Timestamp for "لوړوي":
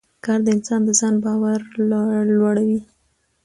2.31-2.79